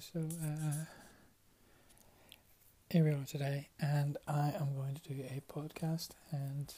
so 0.00 0.20
uh, 0.20 0.84
here 2.88 3.04
we 3.04 3.10
are 3.10 3.24
today, 3.26 3.68
and 3.78 4.16
I 4.26 4.54
am 4.58 4.74
going 4.74 4.94
to 4.94 5.12
do 5.12 5.22
a 5.24 5.42
podcast. 5.52 6.10
And 6.32 6.72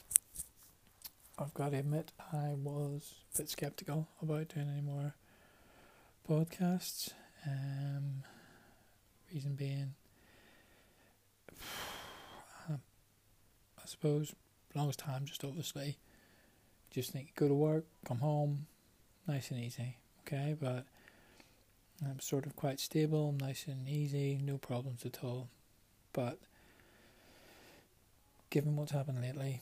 I've 1.39 1.53
got 1.53 1.71
to 1.71 1.77
admit, 1.77 2.11
I 2.33 2.53
was 2.61 3.15
a 3.33 3.37
bit 3.37 3.49
skeptical 3.49 4.09
about 4.21 4.49
doing 4.49 4.67
any 4.69 4.81
more 4.81 5.15
podcasts. 6.29 7.11
Um, 7.47 8.23
reason 9.33 9.55
being, 9.55 9.93
um, 12.69 12.81
I 13.77 13.85
suppose, 13.85 14.35
longest 14.75 14.99
time, 14.99 15.23
just 15.23 15.45
obviously, 15.45 15.97
just 16.91 17.11
think 17.13 17.35
go 17.35 17.47
to 17.47 17.53
work, 17.53 17.85
come 18.05 18.19
home, 18.19 18.67
nice 19.29 19.49
and 19.49 19.61
easy, 19.61 19.95
okay? 20.27 20.57
But 20.59 20.85
I'm 22.01 22.19
sort 22.19 22.45
of 22.45 22.55
quite 22.55 22.79
stable, 22.79 23.33
nice 23.39 23.65
and 23.67 23.87
easy, 23.87 24.39
no 24.43 24.57
problems 24.57 25.05
at 25.05 25.23
all. 25.23 25.49
But 26.11 26.39
given 28.49 28.75
what's 28.75 28.91
happened 28.91 29.21
lately, 29.21 29.61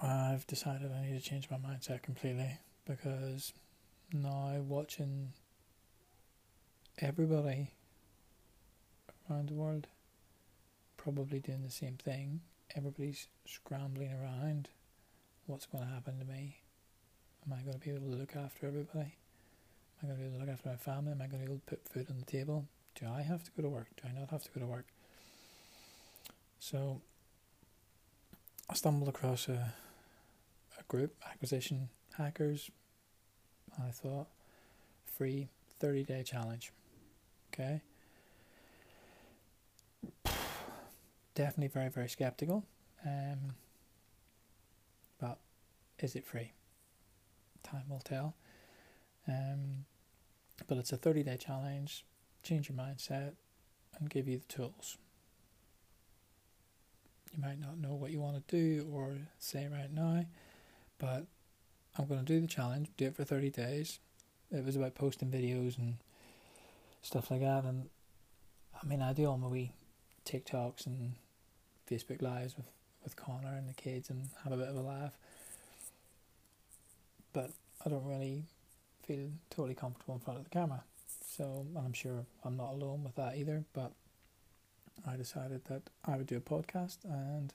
I've 0.00 0.46
decided 0.46 0.92
I 0.92 1.06
need 1.06 1.20
to 1.20 1.28
change 1.28 1.48
my 1.50 1.56
mindset 1.56 2.02
completely 2.02 2.58
because 2.86 3.52
now 4.12 4.54
watching 4.60 5.32
everybody 6.98 7.72
around 9.30 9.48
the 9.48 9.54
world 9.54 9.86
probably 10.96 11.40
doing 11.40 11.62
the 11.62 11.70
same 11.70 11.96
thing, 11.96 12.40
everybody's 12.76 13.28
scrambling 13.46 14.12
around. 14.12 14.68
What's 15.46 15.66
going 15.66 15.84
to 15.84 15.90
happen 15.90 16.18
to 16.18 16.24
me? 16.24 16.58
Am 17.46 17.52
I 17.52 17.62
going 17.62 17.78
to 17.78 17.78
be 17.78 17.90
able 17.90 18.10
to 18.10 18.16
look 18.16 18.36
after 18.36 18.66
everybody? 18.66 19.16
Am 20.02 20.10
I 20.10 20.14
going 20.14 20.18
to 20.18 20.22
be 20.22 20.28
able 20.28 20.38
to 20.38 20.44
look 20.46 20.54
after 20.54 20.68
my 20.68 20.76
family? 20.76 21.12
Am 21.12 21.20
I 21.20 21.26
going 21.26 21.42
to 21.42 21.46
be 21.46 21.52
able 21.52 21.60
to 21.66 21.66
put 21.66 21.88
food 21.88 22.06
on 22.10 22.18
the 22.18 22.24
table? 22.24 22.66
Do 23.00 23.06
I 23.08 23.22
have 23.22 23.42
to 23.44 23.50
go 23.56 23.62
to 23.62 23.68
work? 23.68 23.88
Do 24.00 24.08
I 24.08 24.18
not 24.18 24.30
have 24.30 24.44
to 24.44 24.50
go 24.50 24.60
to 24.60 24.66
work? 24.66 24.86
So 26.60 27.00
I 28.70 28.74
stumbled 28.74 29.08
across 29.08 29.48
a, 29.48 29.72
a 30.78 30.82
group, 30.88 31.14
Acquisition 31.28 31.88
Hackers. 32.16 32.70
I 33.78 33.90
thought, 33.90 34.26
free 35.16 35.48
30 35.80 36.04
day 36.04 36.22
challenge. 36.22 36.72
Okay. 37.52 37.80
Definitely 41.34 41.68
very, 41.68 41.88
very 41.88 42.08
skeptical. 42.08 42.64
Um, 43.04 43.54
but 45.20 45.38
is 46.00 46.14
it 46.16 46.26
free? 46.26 46.52
Time 47.62 47.84
will 47.88 48.00
tell. 48.00 48.34
Um, 49.28 49.67
but 50.68 50.78
it's 50.78 50.92
a 50.92 50.96
30 50.96 51.24
day 51.24 51.36
challenge. 51.36 52.04
Change 52.44 52.68
your 52.68 52.78
mindset 52.78 53.32
and 53.98 54.08
give 54.08 54.28
you 54.28 54.38
the 54.38 54.44
tools. 54.44 54.96
You 57.34 57.42
might 57.42 57.60
not 57.60 57.78
know 57.78 57.94
what 57.94 58.10
you 58.10 58.20
want 58.20 58.36
to 58.46 58.56
do 58.56 58.88
or 58.92 59.16
say 59.38 59.66
right 59.66 59.92
now, 59.92 60.24
but 60.98 61.26
I'm 61.98 62.06
going 62.06 62.20
to 62.20 62.26
do 62.26 62.40
the 62.40 62.46
challenge, 62.46 62.90
do 62.96 63.06
it 63.06 63.16
for 63.16 63.24
30 63.24 63.50
days. 63.50 63.98
It 64.52 64.64
was 64.64 64.76
about 64.76 64.94
posting 64.94 65.30
videos 65.30 65.76
and 65.78 65.96
stuff 67.02 67.30
like 67.30 67.40
that. 67.40 67.64
And 67.64 67.88
I 68.80 68.86
mean, 68.86 69.02
I 69.02 69.12
do 69.12 69.26
all 69.26 69.36
my 69.36 69.48
wee 69.48 69.72
TikToks 70.24 70.86
and 70.86 71.14
Facebook 71.90 72.22
Lives 72.22 72.56
with, 72.56 72.66
with 73.02 73.16
Connor 73.16 73.56
and 73.56 73.68
the 73.68 73.74
kids 73.74 74.10
and 74.10 74.28
have 74.44 74.52
a 74.52 74.56
bit 74.56 74.68
of 74.68 74.76
a 74.76 74.80
laugh. 74.80 75.12
But 77.32 77.50
I 77.84 77.88
don't 77.90 78.04
really 78.04 78.44
feel 79.08 79.30
totally 79.50 79.74
comfortable 79.74 80.14
in 80.14 80.20
front 80.20 80.38
of 80.38 80.44
the 80.44 80.50
camera. 80.50 80.82
So, 81.26 81.66
and 81.74 81.78
I'm 81.78 81.92
sure 81.92 82.24
I'm 82.44 82.56
not 82.56 82.72
alone 82.72 83.04
with 83.04 83.14
that 83.16 83.36
either. 83.36 83.64
But 83.72 83.92
I 85.06 85.16
decided 85.16 85.62
that 85.68 85.82
I 86.04 86.16
would 86.16 86.26
do 86.26 86.36
a 86.36 86.40
podcast 86.40 86.98
and 87.04 87.52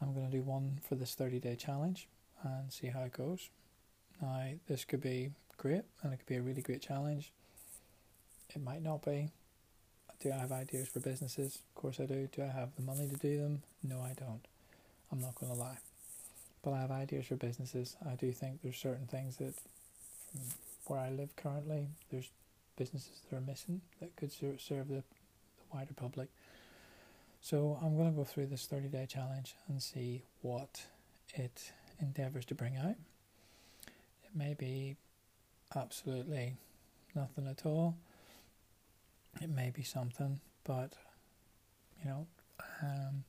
I'm 0.00 0.14
going 0.14 0.26
to 0.26 0.32
do 0.36 0.42
one 0.42 0.78
for 0.88 0.94
this 0.94 1.14
30 1.14 1.40
day 1.40 1.56
challenge 1.56 2.08
and 2.42 2.72
see 2.72 2.88
how 2.88 3.02
it 3.02 3.12
goes. 3.12 3.50
Now, 4.20 4.44
this 4.68 4.84
could 4.84 5.00
be 5.00 5.30
great 5.56 5.82
and 6.02 6.12
it 6.12 6.18
could 6.18 6.26
be 6.26 6.36
a 6.36 6.42
really 6.42 6.62
great 6.62 6.82
challenge. 6.82 7.32
It 8.54 8.62
might 8.62 8.82
not 8.82 9.04
be. 9.04 9.30
Do 10.20 10.32
I 10.32 10.36
have 10.36 10.52
ideas 10.52 10.88
for 10.88 11.00
businesses? 11.00 11.56
Of 11.56 11.82
course 11.82 12.00
I 12.00 12.06
do. 12.06 12.28
Do 12.32 12.42
I 12.42 12.46
have 12.46 12.74
the 12.76 12.82
money 12.82 13.08
to 13.08 13.16
do 13.16 13.38
them? 13.38 13.62
No, 13.82 14.00
I 14.00 14.14
don't. 14.18 14.40
I'm 15.10 15.20
not 15.20 15.34
going 15.34 15.52
to 15.52 15.58
lie. 15.58 15.78
But 16.62 16.72
I 16.72 16.80
have 16.80 16.90
ideas 16.90 17.26
for 17.26 17.36
businesses. 17.36 17.96
I 18.08 18.14
do 18.14 18.32
think 18.32 18.60
there's 18.62 18.78
certain 18.78 19.06
things 19.06 19.36
that, 19.36 19.54
where 20.86 21.00
I 21.00 21.10
live 21.10 21.34
currently, 21.36 21.88
there's 22.10 22.30
businesses 22.76 23.20
that 23.30 23.36
are 23.36 23.40
missing 23.40 23.80
that 24.00 24.14
could 24.16 24.32
serve 24.32 24.88
the, 24.88 24.94
the 24.94 25.02
wider 25.72 25.94
public. 25.94 26.28
So 27.40 27.78
I'm 27.82 27.96
going 27.96 28.10
to 28.10 28.16
go 28.16 28.24
through 28.24 28.46
this 28.46 28.66
30 28.66 28.88
day 28.88 29.06
challenge 29.08 29.54
and 29.68 29.82
see 29.82 30.22
what 30.42 30.86
it 31.34 31.72
endeavours 32.00 32.44
to 32.46 32.54
bring 32.54 32.76
out. 32.76 32.96
It 34.24 34.34
may 34.34 34.54
be 34.54 34.96
absolutely 35.74 36.54
nothing 37.14 37.46
at 37.46 37.64
all. 37.66 37.96
It 39.40 39.50
may 39.50 39.70
be 39.70 39.82
something, 39.82 40.40
but 40.64 40.92
you 42.02 42.10
know, 42.10 42.26
um, 42.82 43.24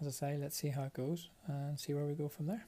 as 0.00 0.06
I 0.06 0.10
say, 0.10 0.38
let's 0.40 0.56
see 0.56 0.68
how 0.68 0.84
it 0.84 0.94
goes 0.94 1.28
and 1.46 1.78
see 1.78 1.94
where 1.94 2.04
we 2.04 2.14
go 2.14 2.28
from 2.28 2.46
there. 2.46 2.64